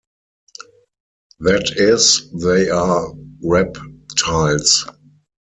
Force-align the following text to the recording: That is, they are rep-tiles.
That 1.41 1.73
is, 1.77 2.31
they 2.31 2.71
are 2.71 3.13
rep-tiles. 3.43 4.87